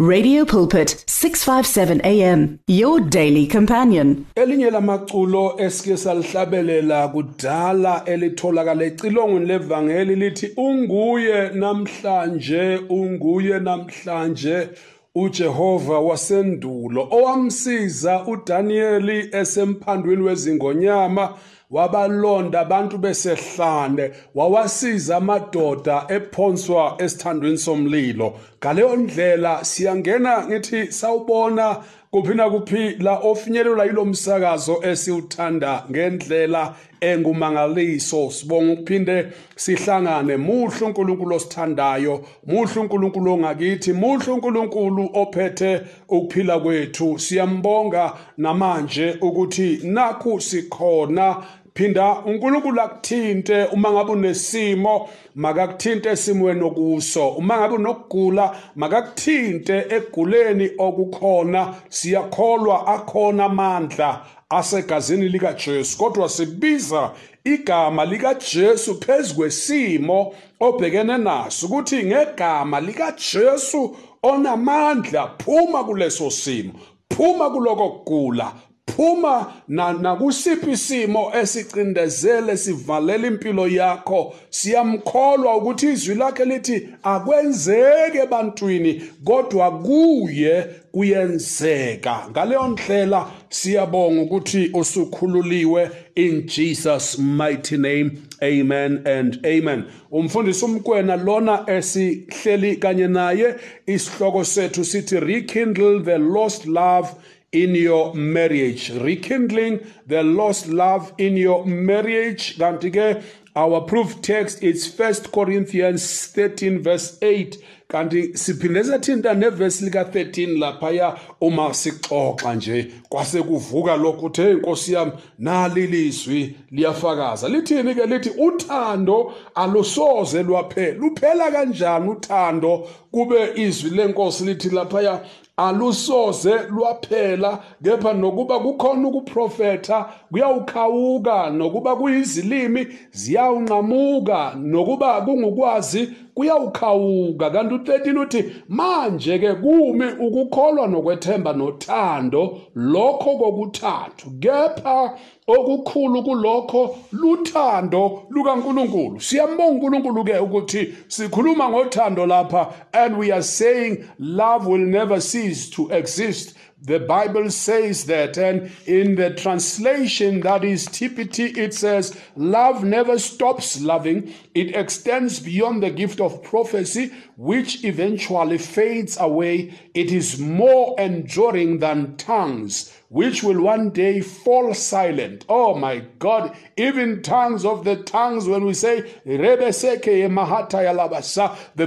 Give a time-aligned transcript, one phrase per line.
[0.00, 4.26] Radio Pulpit 657 AM your daily companion.
[4.34, 14.68] Elinye lamaculo esike salihlabelela kudala elitholakala ecilongweni levangeli lithi unguye namhlanje unguye namhlanje
[15.14, 17.08] uJehova wasendulo.
[17.10, 21.34] Owamsiza uDanieli esemphandweni wezingonyama
[21.70, 28.34] wabalonda abantu besehlane wawasiza amadoda ephonswa esithandweni somlilo.
[28.64, 31.76] Ngaleyo ndlela siyangena ngithi sawubona
[32.10, 38.30] kuphi na kuphi la ofinyelelwa yilo msakazo esiwuthanda ngendlela engumangaliso.
[38.30, 47.18] Sibonga ukuphinde sihlangane muhle uNkulunkulu osithandayo muhle uNkulunkulu ongakithi muhle uNkulunkulu ophethe ukuphila kwethu.
[47.18, 51.36] Siyambonga namanje ukuthi nakhu sikhona
[51.74, 57.28] phinda uNkulunkulu akuthinte uma ngabe unesimo makakuthinte esimweni okuso.
[57.28, 61.74] Uma ngabe unokugula makakuthinte eguleni okukhona.
[61.88, 67.10] Siyakholwa akhona amandla asegazini likaJesu kodwa sibiza
[67.44, 76.72] igama likaJesu phezukwesimo obhekene naso ukuthi ngegama likaJesu onamandla phuma kuleso simo
[77.08, 78.52] phuma kuloko kugula
[78.86, 84.34] phuma nakusiphi isimo esicindezele sivalela impilo yakho?
[84.50, 92.26] Siyamkholwa ukuthi izwi lakhe lithi akwenzeke ebantwini kodwa kuye kuyenzeka.
[92.30, 98.10] Ngaleyo ndlela siyabonga ukuthi usukhululiwe in Jesus mighty name.
[98.42, 99.84] Amen and amen.
[100.10, 103.54] Umfundisi umkwena lona esihleli kanye naye
[103.86, 107.08] isihloko sethu sithi rekindle the lost love
[107.54, 108.90] in your marriage.
[108.90, 112.58] Rekindling the lost love in your marriage.
[112.58, 113.22] Kanti ke
[113.56, 117.56] our proof text is 1 Corinthians 13 verse 8
[117.88, 122.92] kanti siphinde sathinta nevesi lika 13 laphaya uma sixoxa nje.
[123.08, 127.48] Kwase kuvuka lokho uthe inkosi yami nali lizwi liyafakaza.
[127.48, 128.06] Lithini ke?
[128.06, 130.98] Lithi uthando alusoze lwaphela.
[130.98, 135.20] Luphela kanjani uthando kube izwi lenkosi lithi laphaya?
[135.56, 147.50] Alusoze lwaphela kepha nokuba kukhona ukuprofetha kuyawukhawuka nokuba kuyizilimi ziyawunqamuka nokuba kungukwazi kuyawukhawuka.
[147.50, 154.30] Kanti u13 uthi manje ke kumi ukukholwa nokwethemba nothando lokho kokuthathu.
[154.40, 159.20] Kepha okukhulu kulokho luthando lukaNkuluNkulu.
[159.20, 165.70] Siyambonga uNkulunkulu ke ukuthi sikhuluma ngothando lapha and we are saying love will never cease
[165.70, 166.56] to exist.
[166.82, 173.18] The Bible says that, and in the translation that is TPT, it says, Love never
[173.18, 174.34] stops loving.
[174.54, 179.74] It extends beyond the gift of prophecy, which eventually fades away.
[179.94, 185.44] It is more enduring than tongues which will one day fall silent.
[185.48, 189.52] Oh my God, even tongues of the tongues, when we say, the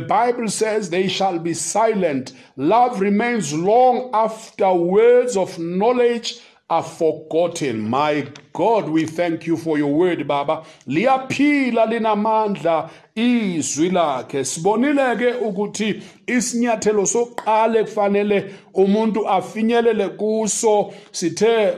[0.07, 2.31] Bible says they shall be silent.
[2.55, 6.39] Love remains long after words of knowledge
[6.69, 7.89] are forgotten.
[7.89, 10.65] My God, we thank you for your word, Baba.
[10.87, 14.43] Liyaphila linamandla izwi lakhe.
[14.43, 21.77] Sibonile ke ukuthi isinyathelo soqale kufanele umuntu afinyelele kuso sithe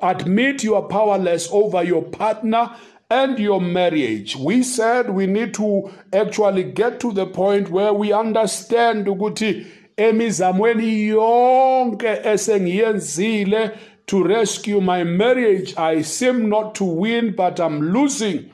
[0.00, 2.70] admit you are powerless over your partner
[3.10, 4.34] and your marriage.
[4.36, 9.66] We said we need to actually get to the point where we understand ukuthi
[9.96, 13.70] emizamweni yonke esengiyenzile
[14.12, 15.74] to rescue my marriage.
[15.78, 18.50] I seem not to win, but I'm losing.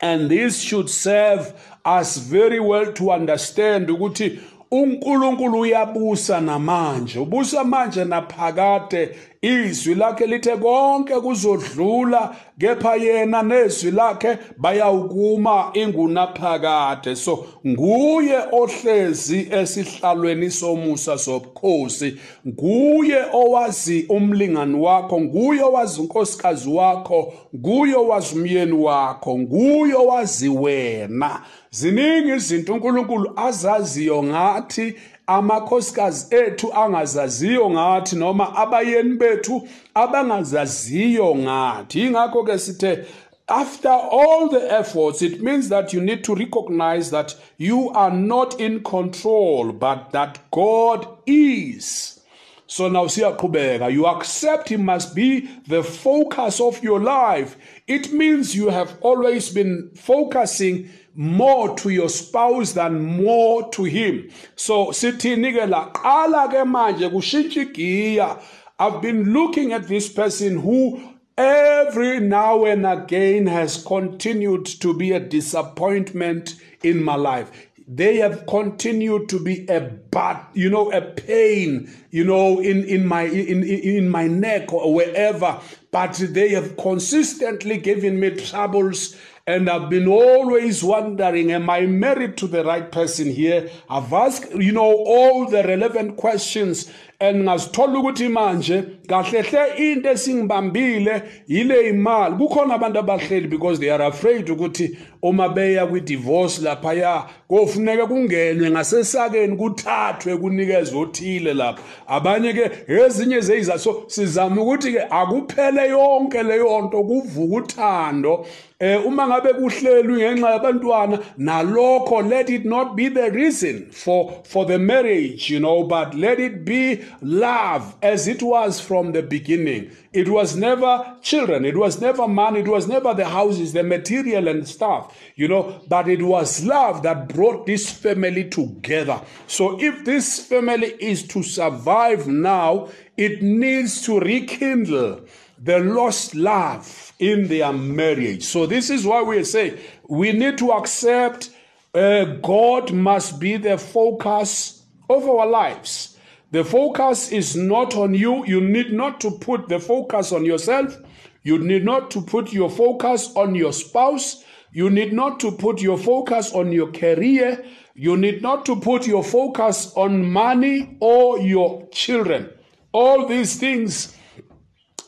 [0.00, 1.52] And this should serve
[1.84, 4.40] us very well to understand ukuthi
[4.70, 14.38] uNkulunkulu uyabusa namanje ubusa manje naphakade izwi lakhe lithe konke kuzodlula kepha yena nezwi lakhe
[14.56, 17.16] bayawukuma ingunaphakade.
[17.16, 22.16] So nguye ohlezi esihlalweni somusa sobukhosi
[22.48, 31.42] nguye owazi umlingani wakho nguye owazi unkosikazi wakho nguye owazi umyeni wakho nguye owazi wena.
[31.70, 34.94] Ziningi izinto uNkulunkulu azaziyo ngathi
[35.28, 42.00] amakhosikazi ethu angazaziyo ngathi noma abayeni bethu abangazaziyo ngathi.
[42.06, 43.06] Ingakho ke sithe
[43.48, 48.60] after all the efforts it means that you need to recognize that you are not
[48.60, 52.18] in control but that God is.
[52.66, 53.90] So now siyaqhubeka.
[53.92, 57.56] You accept he must be the focus of your life.
[57.86, 64.30] It means you have always been focusing more to your spouse than more to him.
[64.54, 68.40] So sithini ke la qala ke manje kushintsha igiya.
[68.78, 75.10] I've been looking at this person who every now and again has continued to be
[75.10, 76.54] a disappointment
[76.84, 77.50] in my life.
[77.88, 83.04] They have continued to be a but you know a pain you know in in
[83.04, 85.58] my in in my neck or wherever.
[85.90, 89.16] But they have consistently given me troubles
[89.48, 93.70] and I've been always wondering, am I married to the right person here?
[93.88, 96.92] I've asked, you know, all the relevant questions.
[97.20, 102.36] And ngazithola ukuthi manje kahle hle into esingibambile yile imali.
[102.36, 108.70] Kukhona abantu abahleli because they are afraid ukuthi uma beya kwi-divorce laphaya kofuneka kungenwe.
[108.70, 111.82] Ngasesakeni kuthathwe kunikezwe othile lapha.
[112.06, 113.78] Abanye-ke ezinye zeyiza.
[113.78, 118.46] So sizama ukuthi-ke akuphele yonke leyo nto kuvuka uthando.
[118.80, 124.64] Eh uma ngabe kuhlelwe ngenxa yabantwana nalokho let it not be the reason for for
[124.66, 129.90] the marriage you know but let it be love as it was from the beginning.
[130.12, 134.46] It was never children it was never money it was never the houses the material
[134.46, 139.20] and stuff you know but it was love that brought this family together.
[139.48, 145.26] So if this family is to survive now it needs to rekindle
[145.60, 148.44] the lost love in their marriage.
[148.44, 149.78] So, this is why we say
[150.08, 151.50] we need to accept
[151.94, 156.18] uh, God must be the focus of our lives.
[156.50, 158.46] The focus is not on you.
[158.46, 160.96] You need not to put the focus on yourself.
[161.42, 164.44] You need not to put your focus on your spouse.
[164.72, 167.64] You need not to put your focus on your career.
[167.94, 172.50] You need not to put your focus on money or your children.
[172.92, 174.16] All these things,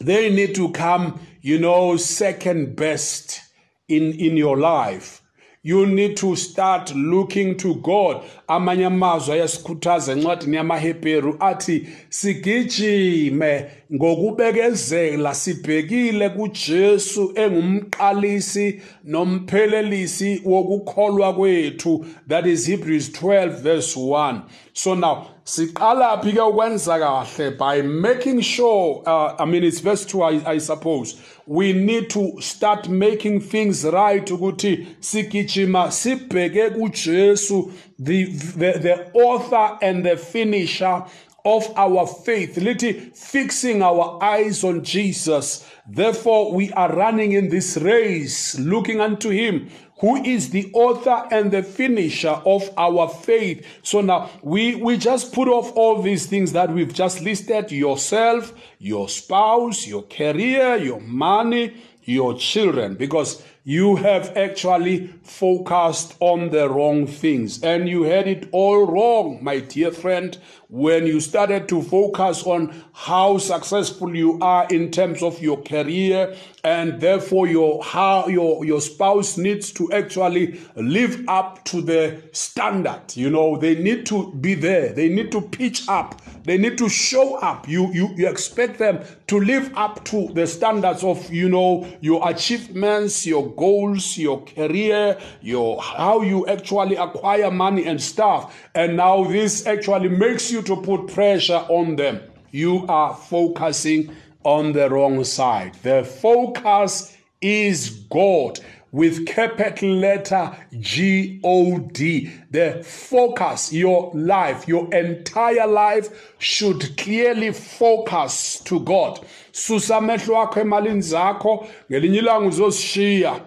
[0.00, 3.40] they need to come you know, second best
[3.88, 5.22] in, in your life.
[5.62, 8.24] You need to start looking to God.
[8.48, 23.10] Ayasikhuthaza encwadini yamaHebheru athi sigijime ngokubekezela sibhekile kuJesu engumqalisi nomphelelisi wokukholwa kwethu that is Hebrews
[23.10, 24.40] 12 verse 1
[24.72, 27.58] so now siqala ukwenza kahle?
[27.58, 31.20] By making sure uh, i mean it's verse 2 I, I suppose.
[31.46, 39.78] We need to start making things right ukuthi sigijima sibheke kuJesu the, the the author
[39.82, 41.04] and the finisher
[41.44, 45.66] of our faith lithi fixing our eyes on Jesus.
[45.88, 49.70] Therefore we are running in this race looking unto him
[50.00, 53.66] who is the author and the finisher of our faith.
[53.82, 57.70] So now we, we just put off all these things that we've just listed.
[57.70, 66.50] Yourself, your spouse, your career, your money, your children, because you have actually focused on
[66.50, 67.62] the wrong things.
[67.62, 70.36] And you had it all wrong, my dear friend,
[70.66, 76.34] when you started to focus on how successful you are in terms of your career.
[76.62, 83.16] And therefore your how your your spouse needs to actually live up to the standard.
[83.16, 84.92] You know they need to be there.
[84.92, 86.20] They need to pitch up.
[86.44, 87.66] They need to show up.
[87.66, 92.28] You you, you expect them to live up to the standards of you know your
[92.28, 98.42] achievements your goals your career your how you actually acquire money and stuff
[98.74, 102.20] and now this actually makes you to put pressure on them
[102.50, 104.10] you are focusing
[104.44, 105.74] on the wrong side.
[105.82, 108.60] The focus is God
[108.92, 112.32] with capital letter G O D.
[112.50, 119.24] The focus, your life, your entire life should clearly focus to God.
[119.52, 123.40] Susa akho emalini zakho ngelinye ilanga uzoshiya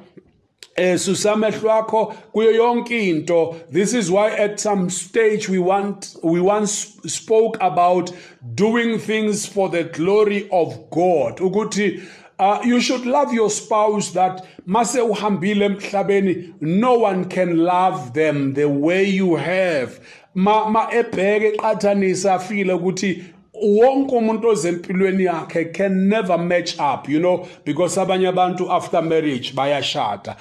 [0.75, 3.55] eh susamehlo akho kuyo yonke into.
[3.69, 8.11] This is why at some stage we want we once spoke about
[8.55, 11.37] doing things for the glory of God.
[11.37, 12.03] Ukuthi
[12.39, 18.53] uh, you should love your spouse that mase uhambile emhlabeni no one can love them
[18.53, 19.99] the way you have.
[20.33, 23.23] Ma ma ebheke eqathanisa afile ukuthi
[23.62, 29.53] wonke umuntu ozempilweni yakhe can never match up you know because abanye abantu after marriage
[29.55, 30.36] bayashada.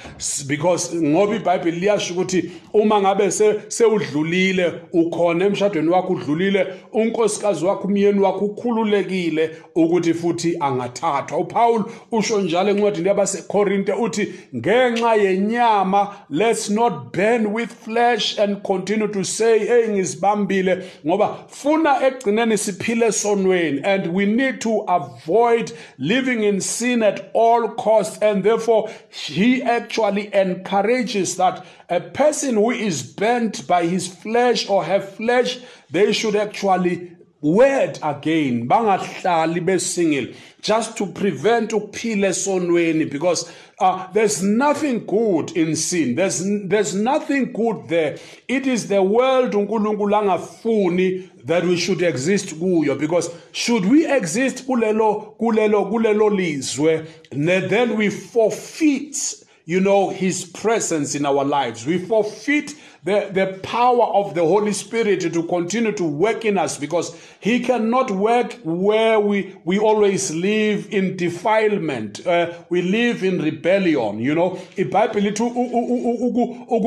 [0.47, 3.31] Because ngoba iBhayibheli liyasho ukuthi uma ngabe
[3.69, 11.39] sewudlulile ukhona emshadweni wakho udlulile unkosikazi wakho umyeni wakho ukhululekile ukuthi futhi angathathwa.
[11.39, 19.09] uPaul usho njalo encwadini yabaseKorinte uthi ngenxa yenyama let's not burn with flesh and continue
[19.09, 26.43] to say hey ngizibambile ngoba funa egcineni siphile esonweni and we need to avoid living
[26.43, 33.03] in sin at all costs and therefore he actually encourages that a person who is
[33.03, 38.69] bent by his flesh or her flesh they should actually wed again.
[38.69, 46.15] Bangahlali besingle just to prevent ukuphila esonweni because uh, there's nothing good in sin.
[46.15, 48.17] There's, there's nothing good there.
[48.47, 54.65] It is the world unkulunkulu angafuni that we should exist kuyo because should we exist
[54.65, 59.17] kulelo kulelo kulelo lizwe then we forfeit
[59.65, 61.87] you know his presence in our lives.
[61.87, 66.79] We forfeit the, the power of the Holy Spirit to continue to work in us
[66.79, 72.25] because He cannot work where we, we always live in defilement.
[72.25, 74.51] Uh, we live in rebellion, you know.
[74.77, 75.33] iBhayibheli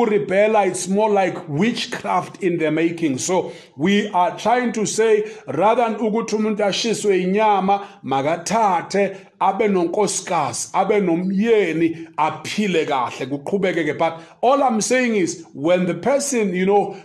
[0.09, 3.17] rebel it's more like witchcraft in the making.
[3.17, 10.69] So we are trying to say rather than ukuthi umuntu ashiswe inyama makathathe abe nonkosikazi
[10.73, 16.95] abe nomyeni aphile kahle kuqhubeke but all i'm saying is when the person you know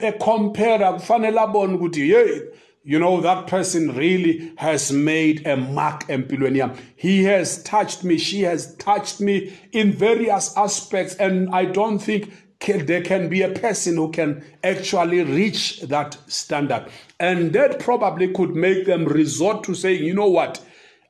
[0.00, 2.40] ecompare kufanele abone ukuthi hey
[2.84, 6.76] you know that person really has made a mark empilweni yami.
[6.96, 12.30] He has touched me she has touched me in various aspects and i don't think
[12.66, 16.86] there can be a person who can actually reach that standard.
[17.20, 20.64] And that probably could make them resort to saying you know what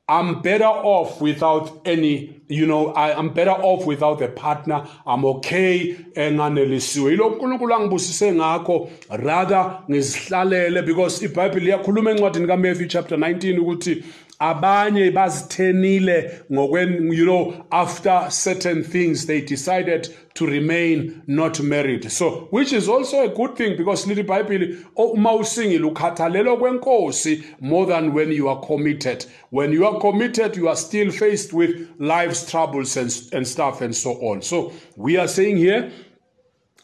[0.07, 4.85] I'm better off without any, you know, I, I'm better off without a partner.
[5.07, 7.11] I'm okay enganelisiwe.
[7.11, 14.03] Yilo uNkulunkulu angibusise ngakho rather ngizihlalele because iBhayibheli iyakhuluma encwadini kaMatthew chapter 19 ukuthi
[14.39, 22.11] abanye bazithenile ngokwen you know after certain things they decided to remain not married.
[22.11, 27.43] So which is also a good thing because lithi ibhayibhili oh, uma usingile ukhathalelwa kwenkosi
[27.61, 29.25] more than when you are committed.
[29.51, 33.95] When you are committed you are still faced with life's troubles and, and stuff and
[33.95, 34.41] so on.
[34.41, 35.91] So we are saying here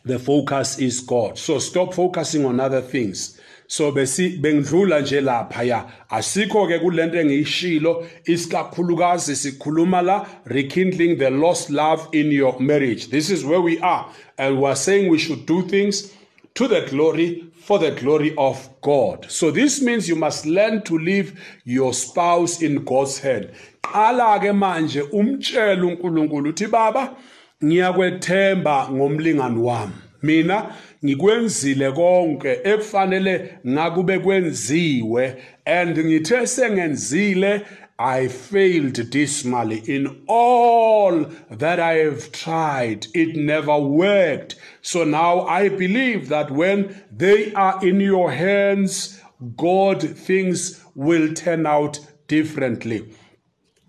[0.05, 1.37] the focus is god.
[1.37, 3.40] So stop focusing on other things
[3.71, 11.29] so besi bengidlula nje lapha ya asikho ke kulento engiyishilo isikakhulukazi sikhuluma la rekindling the
[11.29, 14.05] lost love in your marriage this is where we are
[14.37, 16.11] and we are saying we should do things
[16.53, 19.27] to the glory for the glory of God.
[19.29, 23.51] So this means you must learn to leave your spouse in God's hand.
[23.81, 27.15] Qala ke manje umtshela uNkulunkulu uthi baba
[27.63, 30.10] ngiyakwethemba ngomlingani wami.
[30.23, 30.75] Mina
[31.05, 35.35] ngikwenzile konke ekufanele ngakube kwenziwe
[35.65, 37.61] and ngithe sengenzile
[38.03, 43.05] I failed dismally in all that I have tried.
[43.13, 44.55] It never worked.
[44.81, 49.21] So now I believe that when they are in your hands,
[49.55, 53.13] God things will turn out differently.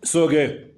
[0.05, 0.72] So, okay.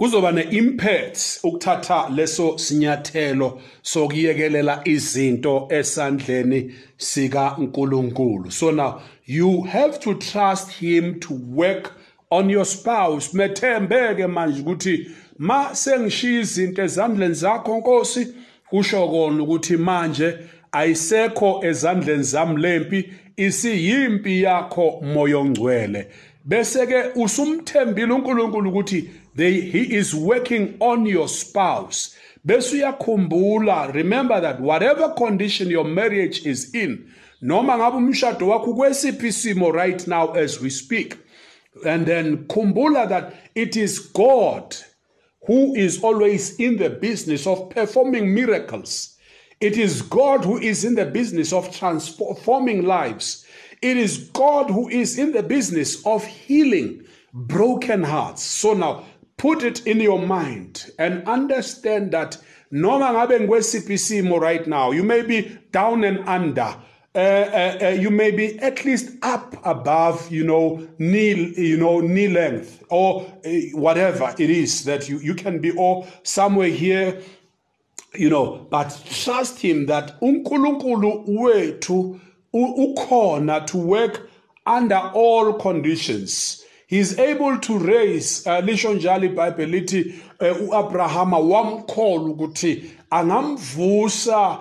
[0.00, 8.50] Kuzoba ne-impact ukuthatha leso sinyathelo sokuyekelela izinto esandleni sikaNkulunkulu.
[8.50, 11.92] So now you have to trust him to work
[12.30, 13.34] on your spouse.
[13.34, 18.26] Methembeke manje ukuthi ma sengishiya izinto ezandleni zakho Nkosi
[18.70, 20.38] kusho kona ukuthi manje
[20.72, 26.06] ayisekho ezandleni zami lempi isiyimpi yakho moyo ongcwele
[26.44, 34.40] bese ke usumthembile uNkulunkulu ukuthi they, he is working on your spouse bese uyakhumbula remember
[34.40, 40.32] that whatever condition your marriage is in noma ngabe umshado wakho kwesiphi isimo right now
[40.32, 41.16] as we speak
[41.86, 44.76] and then kumbula that it is God
[45.46, 49.16] who is always in the business of performing miracles.
[49.60, 53.44] It is God who is in the business of transforming lives.
[53.82, 58.42] It is God who is in the business of healing broken hearts.
[58.42, 59.04] So now
[59.40, 62.36] put it in your mind and understand that
[62.70, 66.76] noma ngabe ngikwesiphi isimo right now you may be down and under
[67.12, 71.98] uh, uh, uh, you may be at least up above, you know, knee, you know,
[71.98, 77.20] knee length or uh, whatever it is that you, you can be or somewhere here,
[78.14, 82.20] you know, but trust him that unkulunkulu wethu
[82.54, 84.30] ukhona to work
[84.64, 86.64] under all conditions.
[86.90, 94.58] He's able to raise uh, lisho njalo iBhayibheli lithi uh, uAbrahama wamkhola ukuthi angamvusa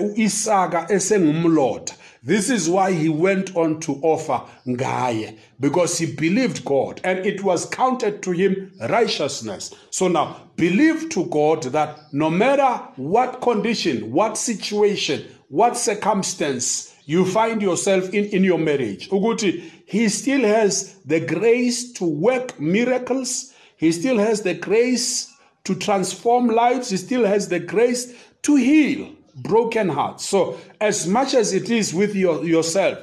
[0.00, 1.94] uIsaka esengumlotha.
[2.26, 7.44] This is why he went on to offer ngaye because he believed God and it
[7.44, 9.72] was counted to him righteousness.
[9.90, 17.24] So now believe to God that no matter what condition what situation what circumstance you
[17.24, 19.10] find yourself in, in your marriage.
[19.10, 23.52] Uguti, he still has the grace to work miracles.
[23.76, 25.28] He still has the grace
[25.64, 26.90] to transform lives.
[26.90, 30.28] He still has the grace to heal broken hearts.
[30.28, 32.98] So, as much as it is with your, yourself,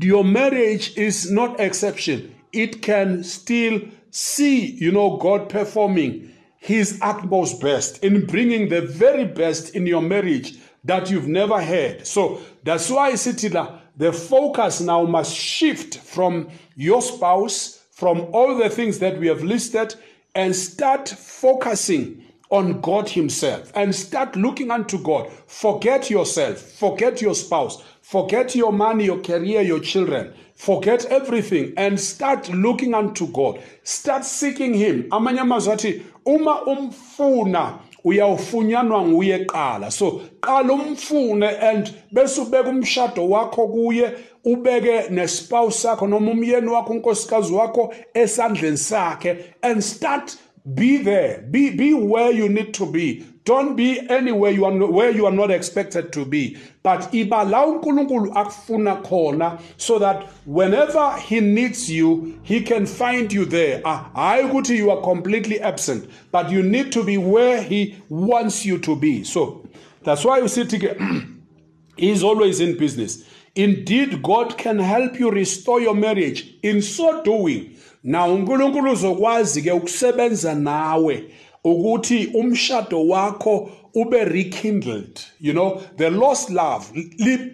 [0.00, 2.32] your marriage is not exception.
[2.52, 3.80] It can still
[4.12, 10.02] see, you know, God performing his utmost best in bringing the very best in your
[10.02, 12.06] marriage that you've never heard.
[12.06, 18.56] So that's why I Sitila, the focus now must shift from your spouse, from all
[18.56, 19.94] the things that we have listed,
[20.34, 25.30] and start focusing on God Himself and start looking unto God.
[25.46, 30.34] Forget yourself, forget your spouse, forget your money, your career, your children.
[30.54, 33.62] Forget everything and start looking unto God.
[33.82, 35.04] Start seeking Him.
[35.10, 43.68] Amanye amazwi uma umfuna uyawufunyanwa nguye qala so qala umfune and bese ubeka umshado wakho
[43.68, 44.12] kuye
[44.44, 50.36] ubeke nespouse sakho noma umyeni wakho unkosikazi wakho esandleni sakhe and start
[50.74, 51.42] be there.
[51.50, 53.24] Be be where you need to be.
[53.50, 56.56] Don't be anywhere you are where you are not expected to be.
[56.84, 63.44] But iba la akufuna khona so that whenever he needs you he can find you
[63.44, 63.82] there.
[63.84, 68.64] Ah, hayi ukuthi you are completely absent but you need to be where he wants
[68.64, 69.24] you to be.
[69.24, 69.68] So
[70.04, 70.62] that's why you see
[71.96, 73.24] he's always in business.
[73.56, 77.76] Indeed god can help you restore your marriage in so doing.
[78.04, 81.24] Na uNkulunkulu uzokwazi ke ukusebenza nawe
[81.64, 85.82] ukuthi umshado wakho ube rekindled you know?
[85.96, 86.86] The lost love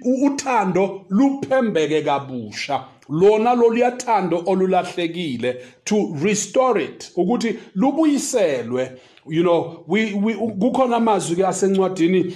[0.04, 2.84] uthando luphembeke kabusha.
[3.08, 7.12] Lona loluyathando olulahlekile to restore it.
[7.16, 8.98] Ukuthi lubuyiselwe
[9.28, 9.84] you know?
[9.86, 12.34] We kukhona amazwi ke asencwadini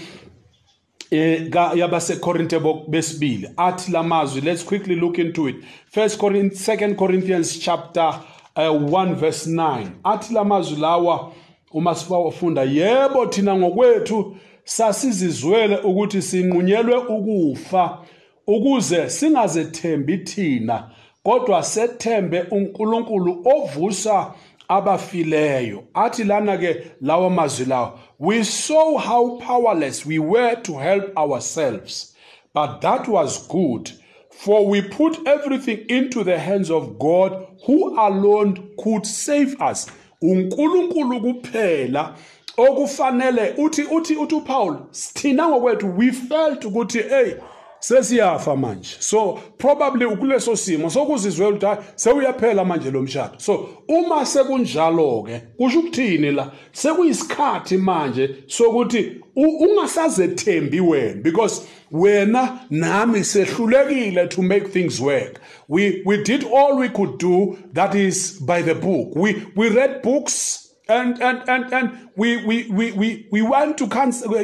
[1.10, 2.58] eh yabasekorinte
[2.88, 3.48] besibili.
[3.56, 5.56] Athi lamazwi let's quickly look into it.
[5.90, 8.20] First corinthians second corinthians chapter
[8.56, 11.32] uh, 1 verse 9 athi lamazwi lawa
[11.70, 17.98] uma sifunda yebo thina ngokwethu sasizizwele ukuthi sinqunyelwe ukufa
[18.46, 20.90] ukuze singazethembi thina
[21.22, 24.34] kodwa sethembe uNkulunkulu ovusa
[24.68, 25.84] abafileyo.
[25.94, 32.14] Athi lana ke lawa mazwi lawa we saw how powerless we were to help ourselves
[32.54, 33.90] but that was good
[34.30, 39.90] for we put everything into the hands of God who alone could save us
[40.22, 42.14] uNkulunkulu kuphela
[42.56, 47.32] okufanele uthi uthi uthi uPaul sithina ngokwethu we felt ukuthi hey
[47.80, 48.96] sesiyafa manje.
[49.00, 53.38] So probably ukuleso simo sokuzizwela ukuthi sewuyaphela manje lo mshado.
[53.38, 56.52] So uma sekunjalo ke kusho ukuthini la?
[56.72, 65.40] Sekuyisikhathi manje sokuthi ungasazethembi wena because wena nami sehlulekile to make things work.
[65.68, 69.14] We we did all we could do that is by the book.
[69.16, 73.86] We we read books and and and and we we we we, we went to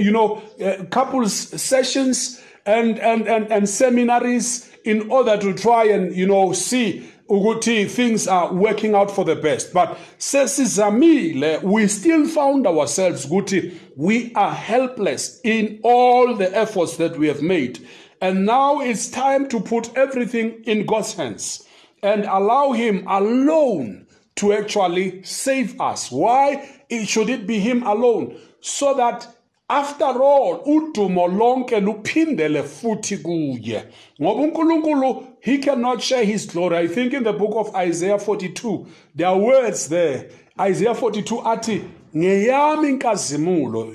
[0.01, 6.15] you know uh, couples sessions and, and, and, and seminaries in order to try and,
[6.15, 9.73] you know, see ukuthi things are working out for the best.
[9.73, 17.19] But sesizamile we still found ourselves ukuthi we are helpless in all the efforts that
[17.19, 17.85] we have made.
[18.21, 21.67] And now it's time to put everything in God's hands
[22.03, 26.11] and allow him alone to actually save us.
[26.11, 26.69] Why
[27.05, 28.39] should it be him alone?
[28.61, 29.36] So that
[29.69, 33.83] after all udumo lonke luphindele futhi kuye.
[34.21, 36.77] Ngoba uNkulunkulu he cannot share his glory.
[36.77, 40.31] I think in the book of isaiah 42 there are words there.
[40.61, 41.83] Isaiah 42 athi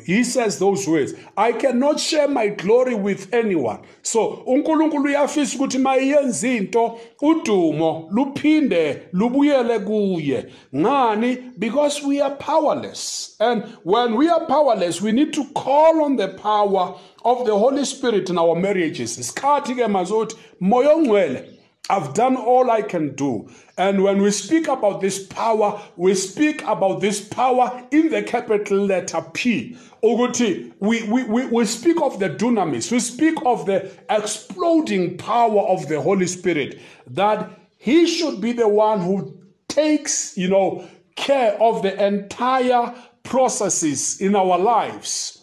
[0.06, 3.80] he says those words i cannot share my glory with anyone.
[4.02, 10.46] So uNkulunkulu uyafisa ukuthi mayenza into udumo luphinde lubuyele kuye.
[10.76, 11.38] Ngani?
[11.58, 13.36] Because we are powerless.
[13.40, 17.86] And when we are powerless we need to call on the power of the holy
[17.86, 19.18] spirit in our marriages.
[19.18, 23.50] Isikhathi ke mazothi moya ongcwele I've done all I can do.
[23.78, 28.86] And when we speak about this power, we speak about this power in the capital
[28.86, 29.76] letter P.
[30.04, 35.62] Uguti, we, we, we, we speak of the dunamis, we speak of the exploding power
[35.62, 41.62] of the Holy Spirit, that He should be the one who takes, you know, care
[41.62, 45.41] of the entire processes in our lives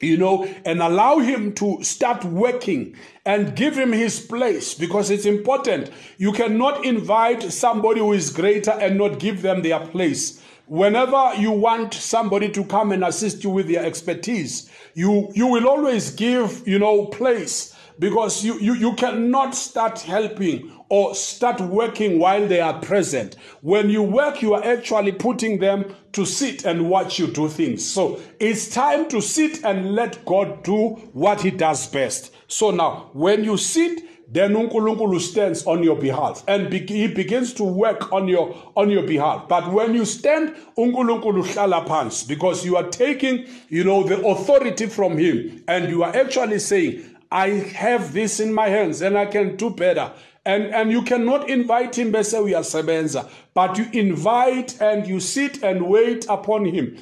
[0.00, 5.26] you know, and allow him to start working and give him his place because it's
[5.26, 5.90] important.
[6.16, 10.42] You cannot invite somebody who is greater and not give them their place.
[10.66, 15.68] Whenever you want somebody to come and assist you with their expertise, you, you will
[15.68, 22.18] always give, you know, place because you, you, you cannot start helping or start working
[22.18, 23.36] while they are present.
[23.62, 27.88] When you work, you are actually putting them to sit and watch you do things.
[27.88, 32.34] So it's time to sit and let God do what He does best.
[32.48, 37.52] So now, when you sit, then uNkulunkulu stands on your behalf and be- he begins
[37.54, 42.76] to work on your on your behalf but when you stand uNkulunkulu hlala because you
[42.76, 48.12] are taking you know the authority from him and you are actually saying I have
[48.12, 50.12] this in my hands and I can do better
[50.44, 55.82] and and you cannot invite him bese uyasebenza but you invite and you sit and
[55.82, 56.96] wait upon him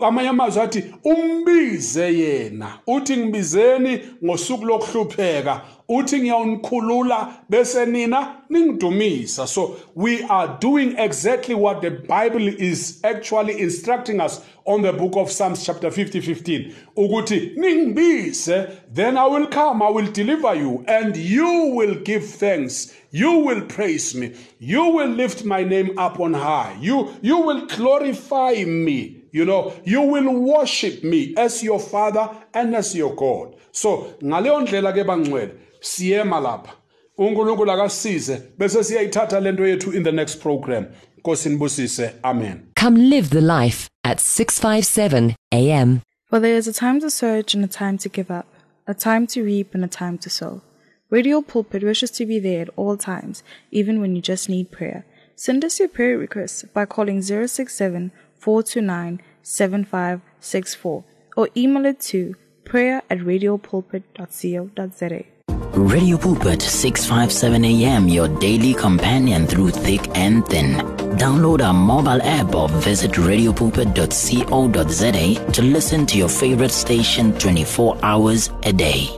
[0.00, 2.78] amanye amazwi athi umbize yena.
[2.86, 5.60] Uthi ngibizeni ngosuku lokuhlupheka.
[5.88, 9.46] Uthi ngiyawunikhulula bese nina ningidumisa.
[9.46, 15.16] So we are doing exactly what the bible is actually instructing us on the book
[15.16, 20.82] of psalms chapter 50 15 ukuthi ningibize then i will come i will deliver you
[20.86, 22.94] and you will give thanks.
[23.12, 24.32] You will praise me.
[24.58, 26.76] You will lift my name up on high.
[26.80, 32.74] You you will glorify me you know you will worship me as your father and
[32.76, 36.72] as your god so ngaleyo ndlela ke bangcwele siyema lapha
[37.18, 40.84] uNkulunkulu akasize bese siyayithatha lento yethu in the next program
[41.18, 46.02] Nkosi nibusise amen Come live the life at 657 AM.
[46.28, 48.46] For there is a time to search and a time to give up,
[48.86, 50.60] a time to reap and a time to sow.
[51.10, 55.06] Radio Pulpit wishes to be there at all times, even when you just need prayer.
[55.36, 58.12] Send us your prayer requests by calling 067
[58.44, 61.04] 429 7564
[61.36, 65.24] or email it to prayer at radiopulpit.co.za.
[65.72, 70.74] Radio Pulpit 657 AM, your daily companion through thick and thin.
[71.18, 78.50] Download our mobile app or visit radiopulpit.co.za to listen to your favorite station 24 hours
[78.62, 79.08] a day.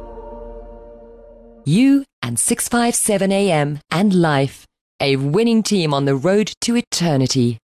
[1.64, 4.64] You and 657 AM and life,
[5.00, 7.58] a winning team on the road to eternity.